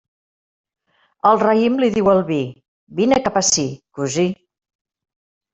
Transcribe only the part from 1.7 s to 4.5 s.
li diu al vi: “vine cap ací, cosí”.